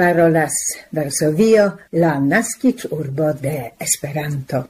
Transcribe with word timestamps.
parolas 0.00 0.54
Varsovio, 0.92 1.76
la 1.92 2.18
nascic 2.18 2.86
urbo 2.90 3.34
de 3.34 3.72
Esperanto. 3.78 4.64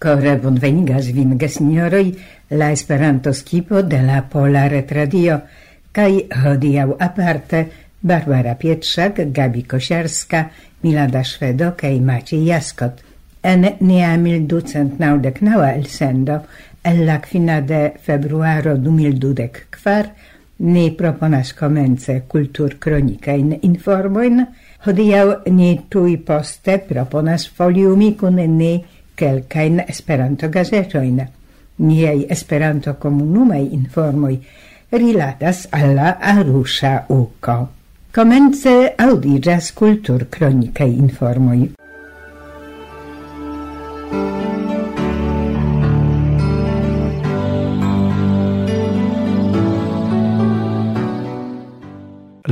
Core 0.00 0.36
bonvenigas 0.40 1.12
vin, 1.12 1.36
gesinjoroj, 1.36 2.06
la 2.56 2.72
Esperanto-skipo 2.72 3.82
de 3.82 4.00
la 4.08 4.24
Pola 4.32 4.68
Retradio, 4.72 5.42
kaj 5.92 6.12
hodiaŭ 6.40 6.94
aparte– 6.96 7.66
Barbara 8.04 8.54
Pietrzak, 8.54 9.32
Gabi 9.32 9.62
Kosiarska, 9.62 10.50
Milada 10.82 11.24
Szwedo, 11.24 11.72
i 11.82 12.00
Maciej 12.00 12.44
Jaskot. 12.44 13.00
En 13.42 13.64
nia 13.80 14.16
naudek 14.16 14.98
naŭdek 14.98 15.40
naŭa 15.40 15.74
elsendo 15.74 16.42
el 16.84 17.06
la 17.06 17.18
kvina 17.20 17.60
de 17.60 17.92
februaro 18.02 18.76
du 18.76 18.90
mildudek 18.92 19.66
kvar 19.70 20.10
ni 20.58 20.90
proponas 20.90 21.52
komence 21.52 22.20
kultur 22.28 22.76
kronikajn 22.78 23.58
informojn. 23.62 24.44
Hodiaŭ 24.84 25.50
ni 25.50 25.70
tuj 25.88 26.18
poste 26.26 26.78
proponas 26.88 27.48
foliumi 27.48 28.14
kun 28.16 28.36
ni 28.58 28.84
kelkain 29.16 29.80
esperanto 29.88 30.48
gazetoin. 30.48 31.22
Niaj 31.78 32.26
Esperanto-komunumaj 32.30 33.64
informoj 33.72 34.36
rilatas 34.92 35.66
alla 35.72 36.18
arusha 36.20 37.06
uko. 37.08 37.73
Comence 38.14 38.94
audigas 38.96 39.72
cultur 39.72 40.28
cronicae 40.30 40.86
informoi. 40.86 41.72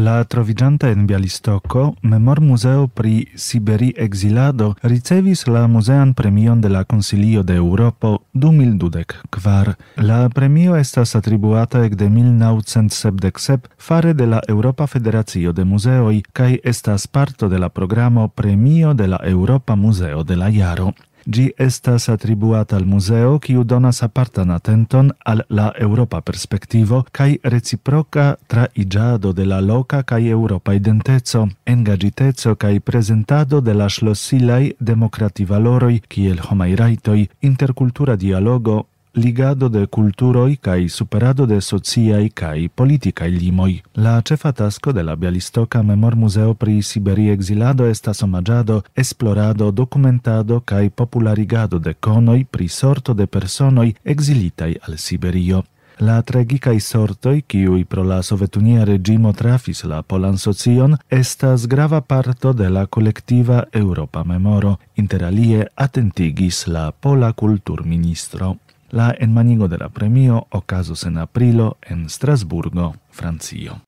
La 0.02 0.24
trovigianta 0.24 0.88
en 0.90 1.06
Bialistoko 1.06 1.94
Memormuzeo 2.02 2.88
pri 2.88 3.28
Siberi 3.36 3.92
exilado 3.96 4.74
ricevis 4.82 5.46
la 5.46 5.68
Musean 5.68 6.14
premion 6.14 6.60
de 6.60 6.68
la 6.68 6.82
Consilio 6.84 7.42
de 7.42 7.54
Europo 7.54 8.24
2012 8.32 9.04
kvar. 9.30 9.76
La 9.96 10.28
premio 10.28 10.74
estas 10.76 11.14
atribuata 11.14 11.84
ekde 11.84 12.08
1977 12.08 13.70
fare 13.78 14.12
de 14.12 14.26
la 14.26 14.40
Europa 14.48 14.86
Federacio 14.86 15.52
de 15.52 15.64
Museoi, 15.64 16.22
kai 16.32 16.58
estas 16.64 17.06
parto 17.06 17.48
de 17.48 17.58
la 17.58 17.68
programo 17.68 18.28
Premio 18.28 18.94
de 18.94 19.06
la 19.06 19.20
Europa 19.22 19.76
Museo 19.76 20.24
de 20.24 20.36
la 20.36 20.50
Jaro. 20.50 20.94
Gi 21.24 21.52
estas 21.56 22.08
attribuata 22.08 22.76
al 22.76 22.84
museo 22.84 23.38
kiu 23.38 23.62
donas 23.64 24.02
apartan 24.02 24.50
atenton 24.50 25.12
al 25.24 25.44
la 25.48 25.72
Europa 25.78 26.20
perspektivo 26.20 27.04
kai 27.12 27.38
reciproca 27.42 28.36
tra 28.46 28.66
igiado 28.74 29.32
de 29.32 29.44
la 29.44 29.60
loca 29.60 30.02
kai 30.02 30.28
Europa 30.28 30.74
identezo, 30.74 31.48
engagitezo 31.64 32.54
kai 32.56 32.80
presentado 32.80 33.60
de 33.60 33.74
la 33.74 33.88
schlosilai 33.88 34.74
democrati 34.80 35.44
valoroi 35.44 36.02
kiel 36.08 36.40
homai 36.50 36.74
raitoi, 36.74 37.28
intercultura 37.40 38.16
dialogo, 38.16 38.86
ligado 39.14 39.68
de 39.68 39.86
culturoi 39.86 40.56
cae 40.56 40.88
superado 40.88 41.46
de 41.46 41.60
sociai 41.60 42.30
cae 42.30 42.68
politicae 42.68 43.30
limoi. 43.30 43.82
La 43.94 44.22
cefa 44.22 44.52
tasco 44.52 44.92
de 44.92 45.02
la 45.02 45.16
Bialistoca 45.16 45.82
Memor 45.82 46.16
Museo 46.16 46.54
pri 46.54 46.82
Siberi 46.82 47.28
exilado 47.28 47.86
estas 47.86 48.22
omagiado, 48.22 48.84
esplorado, 48.94 49.70
documentado 49.72 50.60
cae 50.60 50.90
popularigado 50.90 51.78
de 51.78 51.94
conoi 51.94 52.44
pri 52.44 52.68
sorto 52.68 53.14
de 53.14 53.26
personoi 53.26 53.94
exilitai 54.04 54.78
al 54.82 54.98
Siberio. 54.98 55.64
La 55.98 56.22
tragicae 56.22 56.80
sortoi, 56.80 57.44
ciui 57.46 57.84
pro 57.84 58.02
la 58.02 58.22
Sovetunia 58.22 58.84
regimo 58.84 59.32
trafis 59.32 59.84
la 59.84 60.02
polan 60.02 60.38
socion, 60.38 60.96
estas 61.08 61.66
grava 61.68 62.00
parto 62.00 62.52
de 62.52 62.70
la 62.70 62.86
collectiva 62.86 63.68
Europa 63.72 64.24
memoro, 64.24 64.78
interalie 64.96 65.68
atentigis 65.76 66.66
la 66.66 66.90
pola 66.92 67.32
culturministro. 67.32 68.56
La 68.92 69.14
enmanigo 69.18 69.68
de 69.68 69.78
la 69.78 69.88
premio 69.88 70.48
ocasos 70.50 71.04
en 71.04 71.16
aprilo 71.16 71.78
en 71.80 72.10
Strasburgo, 72.10 72.94
Francio. 73.08 73.80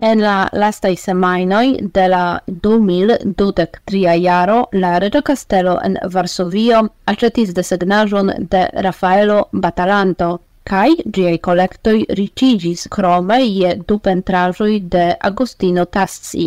En 0.00 0.20
la 0.22 0.48
lastai 0.52 0.94
semainoi 0.94 1.90
de 1.92 2.06
la 2.06 2.40
2023 2.46 4.20
jaro 4.22 4.68
la 4.70 5.00
Reggio 5.00 5.22
Castello 5.22 5.80
en 5.82 5.98
Varsovio 6.12 6.92
acetis 7.06 7.52
desegnajon 7.52 8.30
de 8.38 8.68
Raffaello 8.82 9.48
Batalanto, 9.50 10.45
kai 10.68 10.96
giai 11.14 11.38
collectoi 11.38 12.04
ricigis 12.18 12.88
crome 12.94 13.36
ie 13.44 13.74
du 13.86 13.98
pentrajoi 13.98 14.80
de 14.94 15.04
Agostino 15.28 15.84
Tassi. 15.86 16.46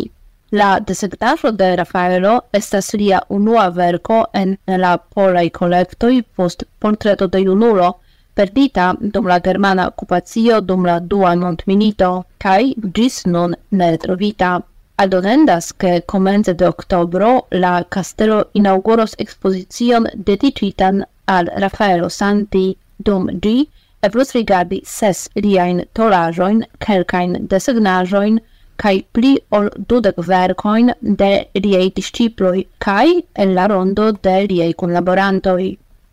La 0.52 0.78
desegnajo 0.80 1.52
de 1.52 1.68
Raffaello 1.76 2.34
estas 2.58 2.92
lia 3.00 3.20
unua 3.28 3.70
verco 3.70 4.18
en 4.32 4.56
la 4.66 4.98
polai 4.98 5.50
collectoi 5.50 6.22
post 6.36 6.64
portreto 6.78 7.28
de 7.28 7.40
junulo, 7.46 7.88
perdita 8.34 8.92
dum 9.00 9.26
la 9.26 9.40
germana 9.40 9.86
occupazio 9.86 10.60
dum 10.60 10.84
la 10.84 10.98
dua 10.98 11.34
montminito, 11.36 12.24
kai 12.38 12.74
gis 12.94 13.24
non 13.24 13.56
ne 13.70 13.96
trovita. 13.96 14.60
Aldonendas 14.96 15.72
che 15.72 16.02
komence 16.04 16.54
de 16.54 16.66
octobro 16.66 17.46
la 17.50 17.86
castello 17.88 18.50
inauguros 18.52 19.14
exposizion 19.16 20.06
dedicitan 20.14 21.06
al 21.24 21.46
Raffaello 21.56 22.08
Santi, 22.08 22.76
dum 22.98 23.30
ĝi 23.42 23.68
eblus 24.06 24.32
rigardi 24.36 24.80
ses 24.92 25.26
liajn 25.44 25.82
tolaĵojn, 25.98 26.62
kelkajn 26.86 27.36
desegnaĵojn 27.52 28.38
kaj 28.80 28.94
pli 29.16 29.32
ol 29.56 29.68
dudek 29.92 30.20
verkojn 30.28 30.92
de 31.22 31.30
liaj 31.64 31.86
disĉiploj 31.98 32.56
kaj 32.86 33.06
el 33.44 33.52
la 33.58 33.66
rondo 33.72 34.06
de 34.26 34.36
liaj 34.52 34.70
kunlaborantoj. 34.82 35.64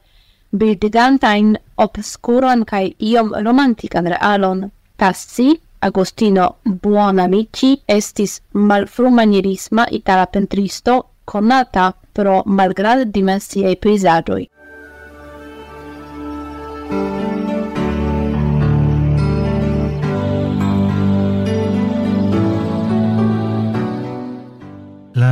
bildigantain 0.50 1.58
obscuron 1.76 2.64
cae 2.64 2.94
iom 2.98 3.32
romantican 3.44 4.06
realon. 4.06 4.70
Tassi, 4.96 5.60
Agostino 5.80 6.56
Buonamici, 6.64 7.82
estis 7.86 8.42
malfrumanierisma 8.52 9.86
itala 9.90 10.26
pentristo 10.26 11.04
conata 11.24 11.94
pro 12.12 12.42
malgrad 12.46 13.02
dimensiei 13.14 13.76
peisagioi. 13.76 14.50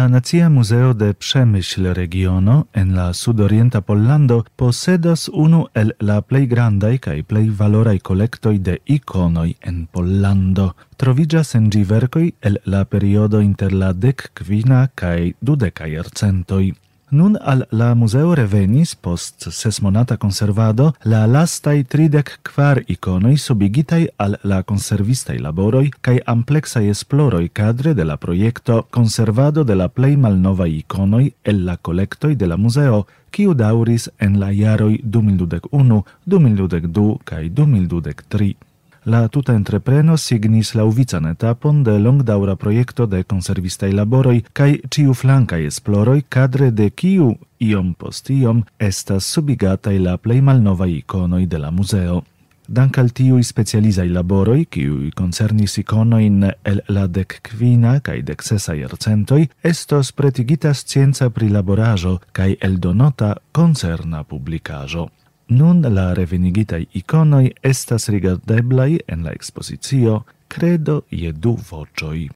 La 0.07 0.11
Nacia 0.11 0.49
Museo 0.49 0.95
de 0.95 1.15
Przemyśl 1.15 1.93
regiono 1.93 2.69
en 2.73 2.95
la 2.95 3.13
sudorienta 3.13 3.81
Pollando 3.81 4.45
posedas 4.57 5.29
unu 5.29 5.67
el 5.75 5.97
la 5.99 6.21
plej 6.23 6.47
grandaj 6.47 6.99
kaj 7.07 7.17
plej 7.27 7.51
valoraj 7.59 7.99
kolektoj 7.99 8.55
de 8.69 8.79
ikonoj 8.87 9.51
en 9.61 9.89
Pollando. 9.91 10.69
Troviĝas 11.03 11.55
en 11.59 11.67
ĝi 11.75 11.83
verkoj 11.91 12.27
el 12.41 12.63
la 12.67 12.85
periodo 12.85 13.43
inter 13.43 13.75
la 13.75 13.93
dek 13.93 14.31
kvina 14.39 14.87
kaj 14.95 15.33
dudeka 15.41 15.91
jarcentoj. 15.91 16.65
Nun 17.11 17.37
al 17.41 17.69
la 17.71 17.95
museo 17.95 18.35
revenis, 18.35 18.97
post 18.97 19.49
sesmonata 19.51 20.17
conservado, 20.17 20.93
la 21.05 21.27
lastai 21.27 21.85
tridec 21.85 22.41
quar 22.43 22.81
iconoi 22.89 23.37
subigitai 23.39 24.09
al 24.17 24.35
la 24.43 24.65
conservistai 24.65 25.39
laboroi 25.39 25.93
cae 26.01 26.19
amplexai 26.27 26.89
esploroi 26.91 27.49
cadre 27.53 27.95
de 27.95 28.05
la 28.05 28.17
proiecto 28.17 28.89
Conservado 28.91 29.63
de 29.63 29.75
la 29.77 29.89
plei 29.89 30.17
malnova 30.17 30.67
iconoi 30.67 31.33
el 31.45 31.65
la 31.65 31.77
collectoi 31.77 32.35
de 32.35 32.47
la 32.47 32.57
museo 32.57 33.07
quiu 33.31 33.55
dauris 33.55 34.11
en 34.19 34.41
la 34.41 34.51
iaroi 34.51 35.01
2021, 35.05 36.05
2022 36.25 37.19
cae 37.25 37.51
2023. 37.51 38.76
La 39.07 39.29
tuta 39.29 39.55
entrepreno 39.55 40.17
signis 40.17 40.73
lauvican 40.75 41.29
etapon 41.31 41.85
de 41.85 41.93
longdaura 41.99 42.57
proiecto 42.57 43.05
de 43.07 43.21
conservistai 43.23 43.93
laboroi, 43.95 44.41
cae 44.53 44.81
ciu 44.81 44.89
ĉiuflankaj 44.97 45.61
esploroi 45.69 46.25
kadre 46.29 46.73
de 46.75 46.89
kiu 46.91 47.29
iom 47.63 47.93
post 47.95 48.33
iom 48.35 48.65
estas 48.83 49.29
subigatai 49.31 50.01
la 50.03 50.17
plei 50.19 50.41
malnovai 50.43 50.91
iconoi 50.97 51.47
de 51.47 51.61
la 51.63 51.71
museo. 51.71 52.25
Dank 52.67 52.99
al 52.99 53.13
tiui 53.15 53.45
specializai 53.47 54.09
laboroi, 54.09 54.65
kiui 54.67 55.13
concernis 55.15 55.79
iconoin 55.79 56.43
el 56.65 56.83
la 56.89 57.07
dec 57.07 57.39
quina 57.47 58.01
cae 58.01 58.25
dec 58.27 58.43
sesa 58.43 58.75
iercentoi, 58.75 59.47
estos 59.63 60.11
pretigita 60.13 60.75
scienza 60.75 61.31
prilaborajo 61.31 62.19
cae 62.33 62.59
eldonota 62.61 63.37
concerna 63.53 64.25
publicajo. 64.25 65.07
Nun 65.49 65.85
la 65.95 66.13
revenigitai 66.13 66.89
iconoi 66.99 67.53
estas 67.63 68.09
rigardeblai 68.09 68.99
en 69.07 69.23
la 69.23 69.31
expositio 69.31 70.25
Credo 70.49 71.03
je 71.11 71.31
du 71.33 71.57
vocioi. 71.71 72.29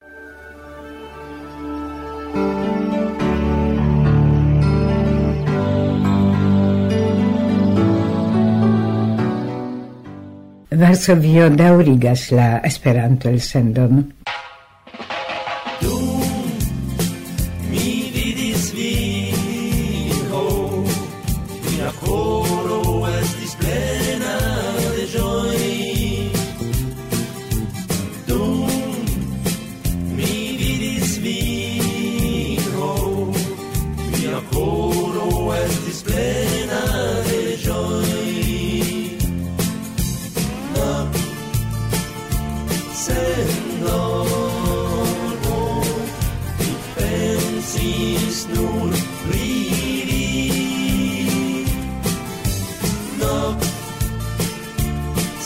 Varsovio 10.71 11.51
daurigas 11.51 12.31
la 12.31 12.61
Esperanto 12.65 13.29
elsendon. 13.29 14.20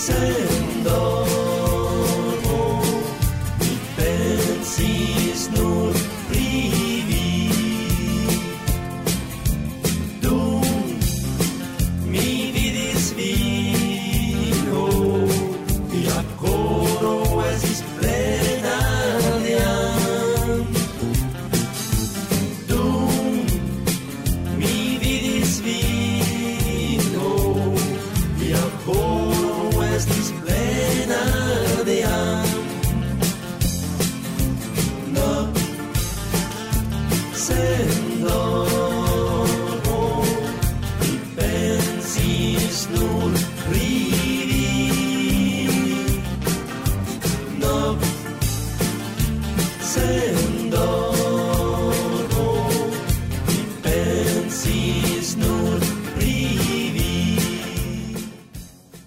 say 0.07 0.54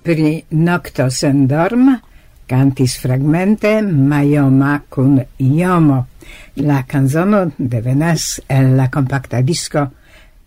pri 0.08 0.40
nocto 0.56 1.10
sen 1.12 1.48
dorm 1.52 1.90
cantis 2.48 2.96
fragmente 3.04 3.82
Maioma 3.84 4.80
cun 4.88 5.20
Iomo. 5.38 6.06
La 6.64 6.86
canzono 6.88 7.52
devenas 7.58 8.40
el 8.48 8.78
la 8.78 8.88
compacta 8.88 9.42
disco 9.42 9.84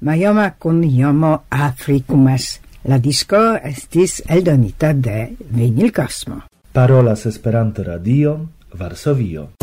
Maioma 0.00 0.54
cun 0.56 0.82
Iomo 0.84 1.42
Africumas. 1.50 2.60
La 2.88 2.96
disco 2.96 3.36
estis 3.60 4.22
eldonita 4.26 4.94
de 4.94 5.36
Vinil 5.50 5.92
Cosmo. 5.92 6.46
Parolas 6.72 7.26
Esperanto 7.26 7.84
Radio, 7.84 8.48
Varsovio. 8.72 9.59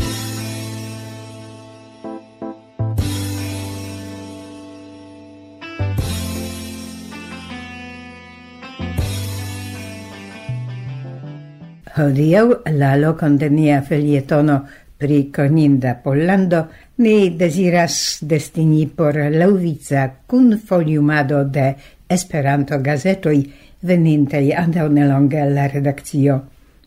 Hodiau 11.98 12.52
la 12.78 12.92
locon 12.96 13.40
de 13.42 13.48
nia 13.50 13.80
felietono 13.82 14.58
pri 15.02 15.32
Coninda 15.34 15.96
Pollando 16.04 16.60
ni 17.02 17.32
desiras 17.40 18.20
destini 18.22 18.84
por 18.86 19.18
lauvica 19.34 20.04
kun 20.28 20.60
foliumado 20.60 21.44
de 21.44 21.74
Esperanto 22.08 22.78
gazetoi 22.86 23.42
venintei 23.82 24.54
andau 24.54 24.92
nelonge 24.94 25.42
la 25.50 25.66
redakcio. 25.68 26.36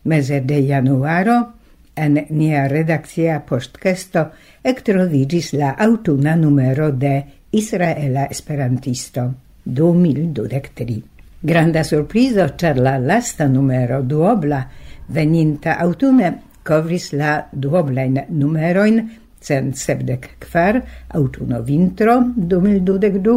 Mese 0.05 0.39
de 0.47 0.61
januaro 0.67 1.37
en 1.93 2.15
nia 2.29 2.67
redakcia 2.71 3.41
postkesto 3.49 4.29
ektroviĝis 4.63 5.51
la 5.59 5.75
autuna 5.77 6.35
numero 6.35 6.87
de 6.91 7.17
Israela 7.51 8.29
Esperantisto 8.31 9.27
2023. 9.65 11.01
Granda 11.43 11.83
surprizo, 11.83 12.47
ĉar 12.55 12.77
la 12.77 12.95
lasta 12.97 13.47
numero 13.49 14.01
duobla 14.05 14.61
veninta 15.13 15.77
autume 15.79 16.33
covris 16.63 17.11
la 17.13 17.47
duoblein 17.51 18.19
numeroin 18.29 19.01
cent 19.41 19.75
sepdek 19.75 20.37
kvar 20.39 20.81
autuno 21.17 21.61
vintro 21.61 22.21
du 22.35 23.35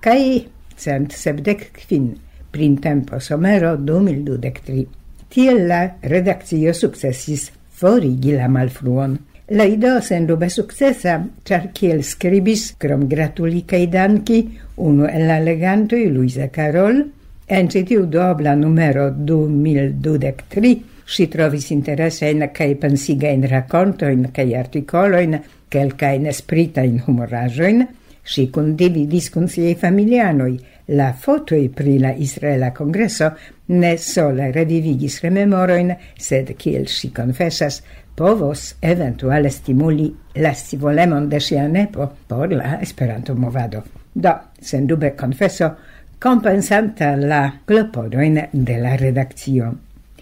kai 0.00 0.46
cent 0.76 1.12
sepdek 1.12 1.70
kvin 1.72 2.14
printempo 2.50 3.20
somero 3.20 3.76
du 3.76 4.00
mil 4.00 4.24
dudek 4.24 4.60
tri. 4.64 4.86
Tiel 5.28 5.66
la 5.66 5.80
redakcio 6.00 6.72
successis 6.72 7.50
forigi 7.68 8.32
la 8.32 8.48
malfruon. 8.48 9.16
La 9.48 9.64
ideo 9.64 10.00
sendube 10.00 10.48
successa, 10.48 11.20
char 11.44 11.68
kiel 11.72 12.02
skribis 12.02 12.74
krom 12.78 13.06
gratuli 13.06 13.62
cae 13.64 13.86
danki 13.86 14.40
unu 14.76 15.06
el 15.06 15.26
la 15.26 15.38
legantoj 15.38 16.08
Luisa 16.10 16.48
Carol, 16.48 17.04
en 17.46 17.68
citiu 17.70 18.06
dobla 18.06 18.54
numero 18.54 19.10
du 19.10 19.46
mil 19.48 19.92
dudek 20.02 20.48
tri 20.48 20.74
Ŝi 21.06 21.28
trovis 21.30 21.70
interesajn 21.70 22.48
articolo 22.50 24.08
in 24.10 24.24
quel 24.26 24.32
kaj 24.34 24.48
artikolojn, 24.58 25.38
kelkajn 25.70 26.32
spritajn 26.32 27.02
humoraĵojn, 27.06 27.84
si 28.26 28.48
condividis 28.50 29.30
con 29.30 29.46
siaj 29.48 29.76
familianoi 29.78 30.56
La 30.88 31.12
fotoj 31.12 31.68
pri 31.74 31.98
la 31.98 32.12
Israela 32.14 32.72
congresso 32.72 33.30
ne 33.66 33.96
sole 33.98 34.52
revivigis 34.54 35.20
rememoroin 35.24 35.90
sed 36.14 36.52
kiel 36.58 36.86
si 36.86 37.10
confessas 37.10 37.80
povos 38.14 38.76
eventuale 38.80 39.50
stimuli 39.50 40.06
la 40.34 40.54
scivolemon 40.54 41.28
de 41.28 41.40
sia 41.40 41.66
nepo 41.68 42.12
por 42.28 42.52
la 42.52 42.78
Esperanto-movado. 42.80 43.82
Do, 44.12 44.32
sendube 44.60 45.14
confesso 45.16 45.74
compensanta 46.18 47.16
la 47.16 47.60
clopodoin 47.64 48.48
de 48.52 48.78
la 48.78 48.96
redaccio 48.96 49.74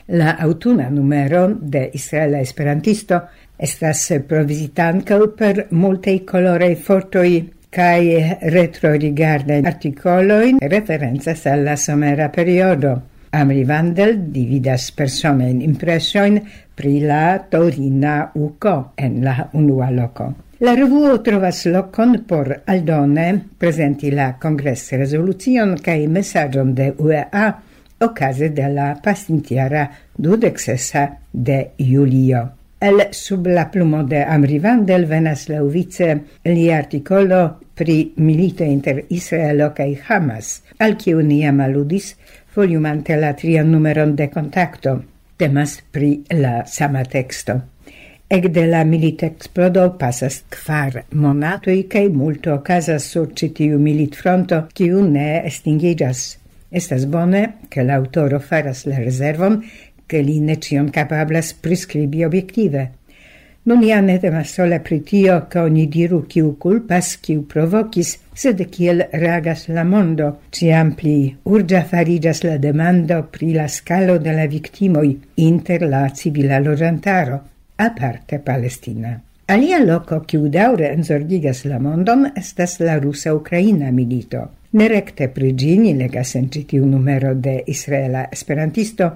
La 0.06 0.32
autuna 0.32 0.90
numero 0.90 1.48
de 1.48 1.90
Israela 1.94 2.38
Esperantisto 2.40 3.22
estas 3.56 4.12
provisitanca 4.28 5.16
per 5.38 5.62
multaj 5.70 6.18
koloraj 6.28 6.74
fotoj 6.76 7.30
kaj 7.72 8.00
retrorigardaj 8.52 9.62
artikoloj 9.64 10.58
referencas 10.60 11.46
al 11.46 11.64
la 11.64 11.76
somera 11.76 12.28
periodo. 12.28 12.92
Amri 13.32 13.64
Vandel 13.64 14.18
dividas 14.30 14.90
personajn 14.92 15.62
impressioin 15.64 16.38
pri 16.76 17.00
la 17.00 17.38
Torina 17.50 18.30
Uco 18.34 18.92
en 18.96 19.22
la 19.24 19.48
unua 19.54 19.90
loco. 19.90 20.34
La 20.60 20.74
revuo 20.76 21.16
trovas 21.20 21.64
locon 21.66 22.18
por 22.28 22.52
aldone 22.66 23.28
presenti 23.58 24.10
la 24.10 24.34
congress 24.38 24.92
resolucion 24.92 25.78
cae 25.82 26.06
messagion 26.08 26.74
de 26.74 26.92
UEA 26.98 27.48
occase 28.00 28.50
de 28.50 28.68
la 28.68 28.94
pasintiara 29.02 29.90
dudexesa 30.16 31.18
de 31.32 31.70
julio. 31.78 32.50
El 32.80 33.00
sub 33.12 33.46
la 33.46 33.70
plumo 33.70 34.02
de 34.04 34.22
Amri 34.22 34.58
Vandel 34.58 35.06
venas 35.06 35.48
lauvice 35.48 36.08
li 36.44 36.70
articolo 36.72 37.60
pri 37.74 38.12
milito 38.16 38.64
inter 38.64 39.04
Israelo 39.08 39.70
cae 39.74 39.96
Hamas, 40.08 40.62
al 40.78 40.98
ciu 41.00 41.22
niam 41.22 41.60
aludis 41.64 42.14
foliumante 42.54 43.16
la 43.16 43.32
trian 43.34 43.70
numeron 43.72 44.14
de 44.16 44.28
contacto. 44.30 45.02
Temas 45.36 45.80
pri 45.90 46.20
la 46.30 46.64
sama 46.66 47.02
texto. 47.04 47.60
Ec 48.28 48.46
de 48.52 48.66
la 48.66 48.84
milit 48.84 49.22
explodo 49.22 49.88
pasas 49.98 50.42
kvar 50.50 51.02
monatoi 51.12 51.82
cae 51.88 52.08
multo 52.08 52.54
okazas 52.54 53.08
sur 53.10 53.32
citiu 53.34 53.78
milit 53.78 54.14
fronto, 54.16 54.66
ciu 54.74 55.02
ne 55.02 55.42
estingigas. 55.46 56.38
Estas 56.74 57.04
bone, 57.06 57.42
che 57.68 57.84
l'autoro 57.86 58.40
faras 58.40 58.84
la 58.90 58.98
reservon, 58.98 59.60
che 60.06 60.20
li 60.20 60.40
ne 60.40 60.58
cion 60.58 60.90
capablas 60.90 61.52
prescribi 61.54 62.24
obiective. 62.24 62.90
Nun 63.64 63.84
ja 63.86 64.00
ne 64.02 64.18
temas 64.20 64.50
sola 64.52 64.80
pri 64.82 64.98
tio, 65.06 65.36
ke 65.48 65.62
oni 65.68 65.86
diru 65.88 66.18
kiu 66.28 66.50
culpas, 66.60 67.14
kiu 67.22 67.44
provokis, 67.48 68.10
sed 68.34 68.58
kiel 68.74 69.04
reagas 69.12 69.68
la 69.68 69.84
mondo. 69.88 70.32
Ciam 70.50 70.90
pli 70.98 71.30
urgia 71.48 71.84
farigas 71.92 72.42
la 72.42 72.58
demando 72.58 73.22
pri 73.30 73.52
la 73.54 73.68
scalo 73.68 74.18
de 74.18 74.34
la 74.34 74.48
victimoi 74.50 75.14
inter 75.46 75.86
la 75.88 76.02
civila 76.10 76.58
loĝantaro, 76.58 77.38
aparte 77.86 78.42
Palestina. 78.50 79.14
Alia 79.46 79.78
loco 79.84 80.20
kiu 80.26 80.50
daure 80.50 80.90
enzorgigas 80.90 81.64
la 81.70 81.78
mondon 81.78 82.26
estas 82.34 82.80
la 82.82 82.98
rusa-ukraina 82.98 83.90
milito 83.92 84.44
ne 84.74 84.88
recte 84.88 85.28
pri 85.28 85.52
legas 85.98 86.34
en 86.34 86.48
citiu 86.50 86.86
numero 86.86 87.34
de 87.34 87.62
Israela 87.66 88.26
Esperantisto, 88.32 89.10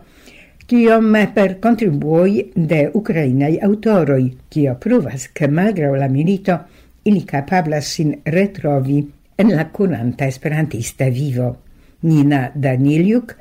kiom 0.66 1.16
per 1.34 1.58
kontribuoj 1.60 2.32
de 2.54 2.90
ukrainaj 2.94 3.58
aŭtoroj, 3.62 4.22
kio 4.48 4.74
pruvas, 4.74 5.28
ke 5.32 5.48
malgraŭ 5.48 5.94
la 5.96 6.08
milito 6.08 6.58
ili 7.04 7.24
kapablas 7.24 7.86
sin 7.94 8.14
retrovi 8.24 8.98
en 9.38 9.54
la 9.56 9.64
kunanta 9.72 10.26
esperantista 10.26 11.08
vivo. 11.08 11.56
Nina 12.02 12.50
Daniliuk 12.54 13.34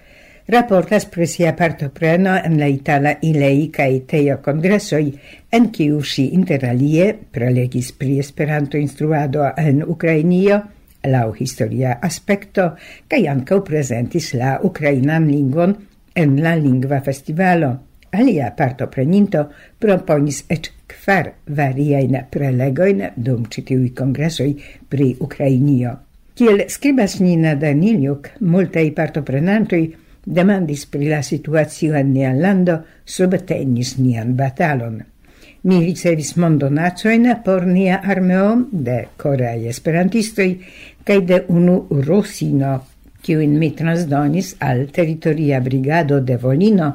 raportas 0.47 1.05
pri 1.05 1.27
sia 1.27 1.53
partopreno 1.53 2.37
en 2.45 2.57
la 2.59 2.67
itala 2.67 3.13
ilei 3.21 3.67
kaj 3.69 3.91
tejo 4.07 4.37
kongresoj, 4.41 5.03
en 5.51 5.69
kiu 5.69 6.01
ŝi 6.01 6.29
interalie 6.33 7.13
prelegis 7.31 7.91
pri 7.91 8.17
Esperanto 8.19 8.77
instruado 8.77 9.51
en 9.57 9.83
Ukrainio– 9.83 10.61
lau 11.07 11.33
historia 11.33 11.97
aspecto, 12.01 12.73
cae 13.07 13.27
ancau 13.31 13.63
presentis 13.65 14.33
la 14.33 14.57
ukrainan 14.63 15.27
lingvon 15.31 15.75
en 16.15 16.39
la 16.43 16.55
lingva 16.55 17.01
festivalo. 17.01 17.75
Alia 18.11 18.53
partopreninto 18.55 19.43
proponis 19.79 20.43
et 20.49 20.71
kvar 20.87 21.33
variajn 21.59 22.15
prelegojn 22.31 23.03
dum 23.15 23.45
ĉi 23.51 23.63
tiuj 23.67 23.89
kongresoj 23.97 24.51
pri 24.89 25.09
Ukrainio. 25.19 25.93
Kiel 26.37 26.67
skribas 26.69 27.17
Nina 27.19 27.55
Daniliuk, 27.57 28.29
multaj 28.39 28.85
partoprenantoj 28.95 29.83
demandis 30.23 30.85
pri 30.91 31.09
la 31.09 31.21
situacio 31.23 31.95
en 31.97 32.11
nia 32.13 32.33
lando 32.35 32.77
subtenis 33.05 33.97
nian 33.97 34.35
batalon 34.37 34.99
mi 35.63 35.79
ricevis 35.83 36.35
mondonacoin 36.37 37.27
por 37.45 37.65
nia 37.65 38.01
armeo 38.03 38.67
de 38.71 39.07
coreai 39.17 39.67
esperantistoj 39.67 40.51
cae 41.03 41.21
de 41.21 41.43
unu 41.49 41.87
rosino, 42.05 42.81
kiujn 43.21 43.57
mi 43.59 43.71
transdonis 43.75 44.55
al 44.59 44.87
territoria 44.91 45.59
brigado 45.59 46.19
de 46.21 46.37
Volino, 46.37 46.91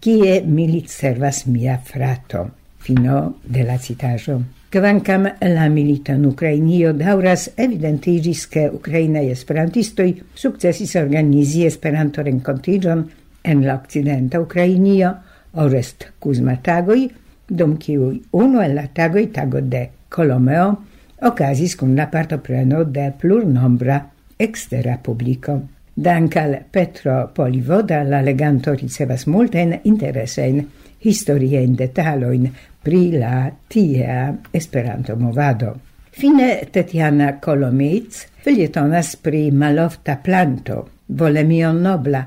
kie 0.00 0.42
militservas 0.46 1.46
mia 1.46 1.78
frato. 1.78 2.50
Fino 2.84 3.40
de 3.44 3.64
la 3.64 3.78
citajo. 3.78 4.42
Kvankam 4.70 5.28
la 5.40 5.68
milita 5.68 6.16
Ukrainio 6.18 6.92
dauras 6.92 7.50
evidentigis 7.56 8.48
che 8.48 8.66
ukrainai 8.68 9.30
esperantistoi 9.30 10.22
sukcesis 10.34 10.96
organizi 10.96 11.64
Esperanto 11.64 12.22
renkontiĝon 12.22 13.04
en 13.44 13.62
la 13.64 13.76
okcidenta 13.76 14.40
Ukrainio, 14.40 15.14
Orest 15.52 16.08
Kuzma 16.18 16.56
Tagoi, 16.56 17.06
dum 17.48 17.76
kiu 17.78 18.12
uno 18.32 18.62
el 18.62 18.74
la 18.74 18.86
tagoj 18.86 19.26
tago 19.32 19.60
de 19.60 19.88
Colomeo 20.08 20.74
ocasis 21.22 21.76
kun 21.76 21.94
la 21.96 22.06
partopreno 22.10 22.84
de 22.84 23.12
plur 23.18 23.44
nombra 23.46 24.00
extera 24.38 24.98
publico. 25.02 25.60
Dankal 25.94 26.56
Petro 26.70 27.30
Polivoda 27.34 28.02
la 28.02 28.20
leganto 28.20 28.74
ricevas 28.74 29.26
multajn 29.26 29.76
interesajn 29.84 30.64
historiajn 31.04 31.76
detaloin 31.76 32.48
pri 32.82 33.12
la 33.12 33.50
tiea 33.68 34.34
Esperanto-movado. 34.52 35.74
Fine 36.10 36.66
Tetiana 36.70 37.38
Kolomic 37.40 38.26
filietonas 38.44 39.16
pri 39.16 39.50
malofta 39.50 40.18
planto, 40.22 40.88
volemion 41.06 41.80
nobla, 41.82 42.24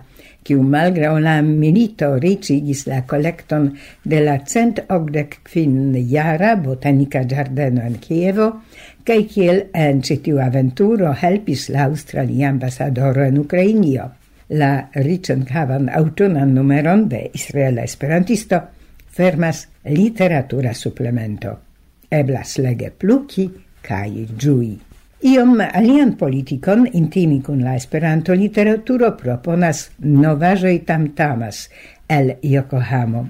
kiu 0.48 0.64
malgra 0.64 1.12
la 1.20 1.42
milito 1.44 2.14
ricigis 2.24 2.86
la 2.88 3.02
collecton 3.10 3.68
de 4.04 4.22
la 4.24 4.38
cent 4.48 4.80
ogdec 4.96 5.42
quin 5.44 5.96
jara 6.08 6.56
botanika 6.56 7.26
giardeno 7.28 7.84
en 7.84 7.98
Kievo, 8.00 8.48
kaj 9.04 9.20
kiel 9.34 9.62
en 9.76 10.02
citiu 10.02 10.40
aventuro 10.40 11.12
helpis 11.12 11.68
la 11.70 11.84
Australia 11.92 12.50
ambasadoro 12.50 13.28
en 13.28 13.44
Ukrainio. 13.44 14.08
La 14.50 14.88
riĉenhavan 14.96 15.90
aŭtunan 15.92 16.56
numeron 16.56 17.08
de 17.12 17.26
Israela 17.36 17.84
Esperantisto 17.84 18.62
fermas 19.18 19.66
literatura 19.84 20.74
supplemento. 20.74 21.58
Eblas 22.10 22.58
lege 22.64 22.94
pluki 22.96 23.50
kaj 23.84 24.12
giui. 24.40 24.87
Iom 25.26 25.58
alian 25.66 26.12
politikon 26.14 26.84
intimi 26.94 27.40
kun 27.42 27.64
la 27.66 27.72
Esperanto 27.74 28.36
literaturo 28.38 29.16
proponas 29.18 29.80
novaĵoj 29.98 30.76
tamtamas 30.86 31.64
el 32.08 32.36
Yokohamo. 32.44 33.24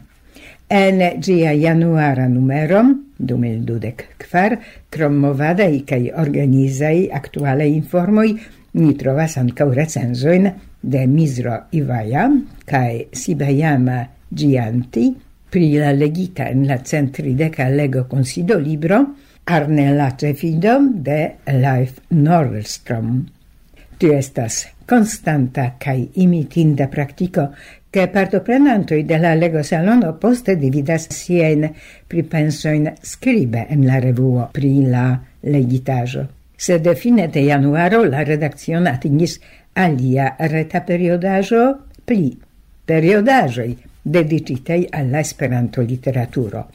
En 0.67 0.99
gia 1.23 1.53
januara 1.55 2.27
numero 2.27 2.81
2024 3.19 4.57
krom 4.89 5.15
movadaj 5.23 5.77
kaj 5.87 6.01
organizaj 6.25 7.07
aktualaj 7.21 7.69
informoj 7.77 8.27
ni 8.73 8.97
trovas 8.97 9.37
ankaŭ 9.39 9.69
recenzojn 9.79 10.49
de 10.83 11.05
Mizro 11.07 11.55
Ivaja 11.71 12.27
kaj 12.65 13.13
Sibayama 13.13 14.01
Gianti 14.29 15.05
pri 15.49 15.71
la 15.79 15.95
legita 15.95 16.49
en 16.51 16.67
la 16.67 16.81
centri 16.83 17.33
deca 17.33 17.69
lego 17.69 18.03
consido 18.11 18.59
libro 18.59 19.05
Arnella 19.49 20.17
Cefido 20.17 20.79
de 20.81 21.35
Leif 21.45 21.99
Nordstrom. 22.09 23.25
Tu 23.97 24.11
estas 24.11 24.67
konstanta 24.85 25.69
kai 25.79 26.09
imitinda 26.19 26.89
praktiko, 26.91 27.47
ke 27.87 28.09
partoprenantoj 28.11 28.99
de 29.07 29.19
la 29.23 29.31
legosalono 29.39 30.11
poste 30.19 30.57
dividas 30.59 31.07
siajn 31.15 31.63
pripensojn 32.11 32.91
skribe 33.01 33.63
en 33.71 33.87
la 33.87 34.01
revuo 34.03 34.49
pri 34.51 34.73
la 34.91 35.07
legitajo. 35.47 36.27
Se 36.57 36.79
de 36.79 36.95
fine 36.95 37.29
de 37.31 37.47
januaro 37.47 38.03
la 38.03 38.25
redakcion 38.27 38.87
atingis 38.87 39.39
alia 39.73 40.33
reta 40.51 40.83
periodajo 40.83 41.63
pli 42.05 42.33
periodajoi 42.85 43.77
dedicitei 44.03 44.87
alla 44.91 45.19
Esperanto 45.19 45.81
literaturo. 45.81 46.67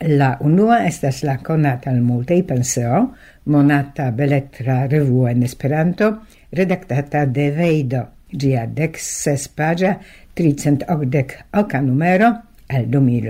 La 0.00 0.36
unua 0.40 0.82
estas 0.86 1.22
la 1.22 1.38
konata 1.38 1.90
al 1.90 2.00
multaj 2.00 2.42
penseo, 2.46 3.02
monata 3.46 4.10
beletra 4.10 4.86
revuo 4.86 5.28
en 5.28 5.42
Esperanto, 5.42 6.12
redaktata 6.52 7.26
de 7.26 7.50
Vejdo. 7.50 8.04
Ĝia 8.32 8.66
ses 8.98 9.48
pagia, 9.48 9.96
tricent 10.34 10.82
ogdec 10.90 11.32
oca 11.52 11.80
numero 11.80 12.32
el 12.68 12.90
du 12.90 13.00
mil 13.00 13.28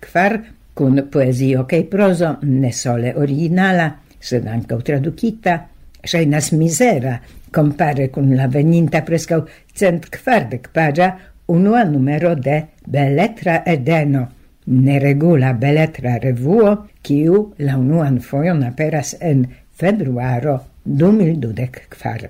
kvar 0.00 0.40
kun 0.74 0.98
poezio 1.10 1.64
kaj 1.70 1.84
prozo 1.90 2.36
ne 2.42 2.72
sole 2.72 3.14
originala, 3.14 3.90
sed 4.20 4.46
ankaŭ 4.46 4.80
tradukita, 4.82 5.58
ŝajnas 6.04 6.52
misera, 6.52 7.18
kompare 7.54 8.08
kun 8.10 8.34
la 8.36 8.48
veninta 8.50 9.04
prescau 9.06 9.44
cent 9.74 10.10
kvardek 10.10 10.72
pagia, 10.74 11.12
unua 11.46 11.84
numero 11.84 12.34
de 12.34 12.62
Beletra 12.86 13.62
Edeno 13.66 14.26
neregula 14.66 15.52
beletra 15.52 16.18
revuo, 16.18 16.74
kiu 17.02 17.54
la 17.58 17.76
unuan 17.78 18.20
foion 18.20 18.62
aperas 18.64 19.16
en 19.20 19.44
februaro 19.76 20.60
2024. 20.84 22.28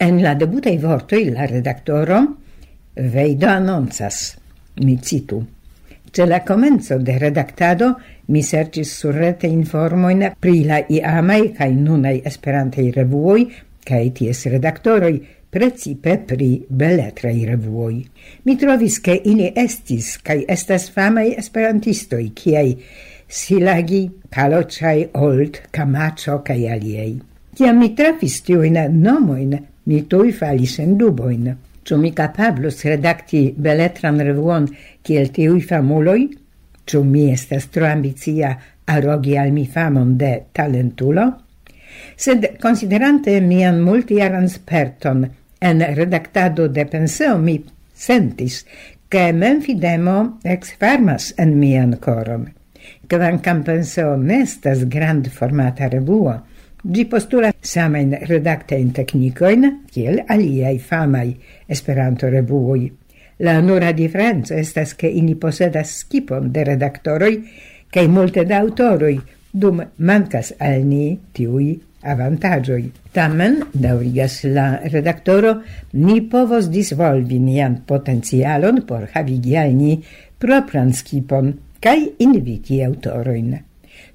En 0.00 0.22
la 0.22 0.34
debutaj 0.38 0.76
vortoi 0.80 1.24
la 1.30 1.46
redaktoro 1.46 2.20
veido 2.94 3.48
anoncas, 3.50 4.36
mi 4.84 4.98
citu. 5.02 5.44
Ce 6.12 6.26
la 6.26 6.44
comenzo 6.44 6.98
de 6.98 7.18
redaktado 7.18 7.96
mi 8.28 8.42
serĉis 8.42 8.94
surrete 9.00 9.48
informoin 9.48 10.24
pri 10.40 10.62
la 10.64 10.78
iamai 10.88 11.52
kaj 11.56 11.72
nunai 11.74 12.20
esperantei 12.24 12.90
revuoj 12.94 13.42
cae 13.88 14.10
ties 14.12 14.44
redaktoroj, 14.52 15.14
precipe 15.50 16.18
pri 16.26 16.50
beletraj 16.68 17.44
revuoi. 17.48 18.02
Mi 18.44 18.56
trovis, 18.56 19.00
che 19.00 19.20
ili 19.24 19.52
estis 19.54 20.18
cae 20.22 20.44
estas 20.46 20.90
famaj 20.90 21.34
esperantistoi, 21.38 22.32
ciei 22.34 22.76
Silagi, 23.28 24.08
Kalocai, 24.28 25.08
Old, 25.12 25.60
Camacho, 25.70 26.42
cae 26.42 26.68
aliei. 26.72 27.18
Ciam 27.56 27.78
mi 27.78 27.94
trafis 27.94 28.42
tiuin 28.42 28.78
nomoin, 29.02 29.56
mi 29.84 30.04
tui 30.06 30.32
falis 30.32 30.78
en 30.78 30.96
duboin. 30.96 31.48
Ĉu 31.88 31.96
mi 31.96 32.12
capablus 32.12 32.84
redacti 32.84 33.54
beletran 33.56 34.20
revuon 34.20 34.68
kiel 35.02 35.30
tiui 35.32 35.62
famuloi? 35.64 36.28
Ĉu 36.88 37.02
mi 37.04 37.30
estas 37.32 37.68
tro 37.72 37.88
ambicia 37.88 38.52
arogi 38.88 39.36
al 39.40 39.52
mi 39.52 39.64
famon 39.66 40.16
de 40.20 40.32
talentulo? 40.52 41.24
sed 42.16 42.58
considerante 42.60 43.40
mian 43.40 43.80
multiaran 43.80 44.48
sperton 44.48 45.28
en 45.60 45.80
redactado 45.94 46.68
de 46.68 46.86
penseo 46.86 47.38
mi 47.38 47.64
sentis 47.94 48.64
che 49.08 49.28
ex 49.28 50.44
exfermas 50.44 51.34
en 51.36 51.58
mian 51.58 51.96
coron. 51.96 52.52
Kvankam 53.06 53.64
penseo 53.64 54.16
nestas 54.16 54.88
grand 54.88 55.28
formata 55.28 55.88
revuo, 55.88 56.42
Gi 56.78 57.04
postula 57.04 57.50
samain 57.60 58.12
redactein 58.28 58.92
technicoin, 58.94 59.64
kiel 59.90 60.20
aliai 60.28 60.78
famai 60.78 61.34
Esperanto 61.66 62.28
revuoi. 62.30 62.92
La 63.38 63.60
nura 63.60 63.90
differenza 63.92 64.54
estas 64.54 64.94
che 64.94 65.08
ini 65.08 65.34
posedas 65.34 65.98
skipon 65.98 66.52
de 66.52 66.64
redactoroi, 66.64 67.34
cae 67.90 68.06
multe 68.08 68.44
da 68.44 68.58
autoroi, 68.62 69.18
dum 69.50 69.82
mancas 69.96 70.54
al 70.58 70.84
ni 70.86 71.18
tiui 71.32 71.80
avantagioi. 72.02 72.90
Tamen, 73.12 73.62
daurigas 73.72 74.42
la 74.44 74.78
redaktoro, 74.92 75.54
ni 75.92 76.20
povos 76.30 76.68
disvolvi 76.70 77.38
nian 77.42 77.80
potencialon 77.86 78.84
por 78.86 79.08
havigi 79.14 79.56
al 79.56 79.74
ni 79.74 79.96
propran 80.38 80.92
skipon 80.94 81.54
kaj 81.82 81.98
inviti 82.24 82.82
autorojn. 82.84 83.56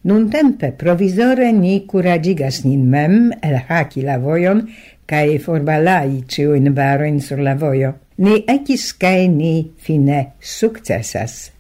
Nun 0.04 0.30
tempe 0.32 0.72
provizore 0.76 1.52
ni 1.56 1.86
curagigas 1.88 2.64
nin 2.66 2.88
mem 2.92 3.32
elhaki 3.42 4.04
la 4.04 4.18
vojon 4.20 4.66
kaj 5.08 5.40
forbalai 5.46 6.24
ĉiujn 6.28 6.74
varoin 6.76 7.20
sur 7.22 7.40
la 7.40 7.56
vojo. 7.56 7.94
Ni 8.18 8.44
ekis 8.48 8.92
kaj 9.00 9.28
ni 9.28 9.54
fine 9.80 10.20
sukcesas. 10.40 11.52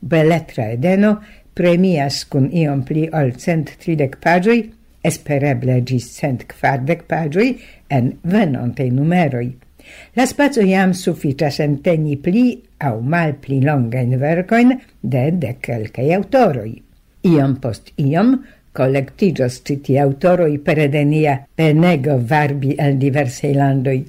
Beletra 0.00 0.70
Edeno 0.74 1.16
premias 1.54 2.24
kun 2.24 2.48
iom 2.52 2.84
pli 2.86 3.08
ol 3.12 3.34
cent 3.36 3.74
tridek 3.82 4.16
pagioi 4.22 4.62
espereble 5.02 5.80
gis 5.86 6.06
cent 6.18 6.44
quardec 6.50 7.06
pagioi 7.08 7.56
en 7.88 8.12
venonte 8.22 8.86
numeroi. 8.90 9.50
La 10.16 10.26
spazio 10.26 10.62
iam 10.66 10.92
sufficas 10.94 11.58
enteni 11.64 12.16
pli 12.16 12.44
au 12.86 13.00
mal 13.00 13.34
pli 13.42 13.60
longain 13.64 14.16
vercoin 14.20 14.76
de 15.02 15.24
de 15.42 15.56
quelcae 15.62 16.14
autoroi. 16.14 16.74
Iam 17.30 17.56
post 17.60 17.92
iam 17.96 18.38
collectigios 18.72 19.60
citi 19.66 19.98
autoroi 19.98 20.58
per 20.58 20.78
edenia 20.78 21.36
penego 21.56 22.18
varbi 22.32 22.76
el 22.78 22.98
diversei 22.98 23.54
landoi. 23.54 24.00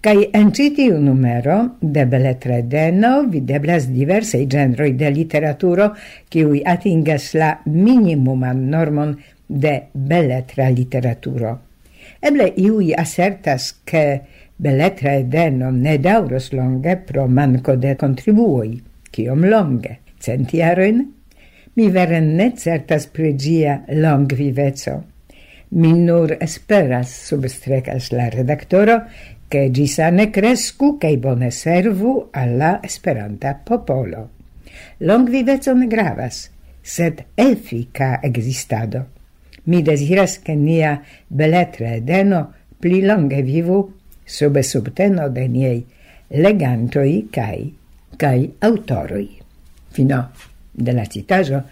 Cai 0.00 0.30
en 0.32 0.48
citiu 0.56 0.96
numero 0.98 1.58
de 1.80 2.06
beletredeno 2.08 3.26
videblas 3.28 3.90
diversei 3.92 4.46
genroi 4.48 4.94
de 4.96 5.10
literaturo, 5.12 5.90
ciui 6.32 6.62
atingas 6.64 7.34
la 7.34 7.50
minimuman 7.66 8.64
normon 8.70 9.12
de 9.48 9.88
beletra 9.92 10.68
literaturo. 10.70 11.58
Eble 12.20 12.52
iui 12.56 12.92
assertas 12.94 13.72
che 13.84 14.20
beletra 14.56 15.14
edeno 15.16 15.70
ne 15.70 15.98
dauros 15.98 16.52
longe 16.52 16.96
pro 16.96 17.26
manco 17.26 17.76
de 17.76 17.96
contribuoi, 17.96 18.76
ciom 19.10 19.44
longe, 19.48 19.98
centiaroin? 20.20 21.04
Mi 21.74 21.90
veren 21.94 22.34
ne 22.36 22.52
certas 22.56 23.06
pregia 23.06 23.82
long 23.88 24.32
vivezzo. 24.34 25.02
Mi 25.70 25.92
nur 25.92 26.36
esperas, 26.40 27.12
substrecas 27.28 28.10
la 28.10 28.28
redaktoro, 28.28 29.02
che 29.48 29.70
gi 29.70 29.86
sane 29.86 30.30
crescu 30.30 30.96
cae 30.98 31.18
bone 31.18 31.50
servu 31.50 32.28
alla 32.32 32.80
esperanta 32.82 33.54
popolo. 33.54 34.28
Longviveco 34.98 35.74
ne 35.74 35.86
gravas, 35.86 36.50
sed 36.82 37.24
effica 37.34 38.18
existado. 38.22 39.17
Mi 39.68 39.82
desiras 39.82 40.38
che 40.40 40.54
nia 40.54 41.02
beletre 41.26 41.96
edeno 41.96 42.54
pli 42.80 43.02
longe 43.02 43.42
vivu 43.42 43.82
sub 44.24 44.58
subteno 44.60 45.28
de 45.28 45.46
niei 45.48 45.84
legantoi 46.28 47.28
cae, 47.30 47.66
cae 48.16 48.48
autoroi. 48.64 49.28
Fino 49.92 50.30
de 50.72 50.92
la 50.92 51.04
citajo, 51.04 51.62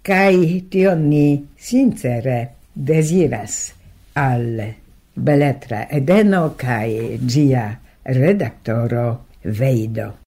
cae 0.00 0.62
tion 0.70 1.08
ni 1.08 1.44
sincere 1.56 2.38
desiras 2.72 3.72
al 4.14 4.74
beletra 5.12 5.86
edeno 5.90 6.54
cae 6.56 7.18
gia 7.20 7.68
redaktoro 8.02 9.26
veido. 9.44 10.21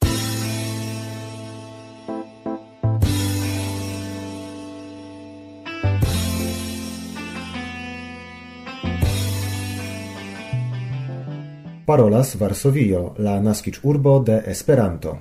parolas 11.95 12.33
Varsovio, 12.35 13.01
la 13.23 13.37
naskiĝurbo 13.39 14.13
de 14.27 14.33
Esperanto. 14.51 15.11